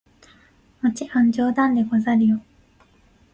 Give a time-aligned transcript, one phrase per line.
[0.81, 2.41] もちろん冗談でござるよ！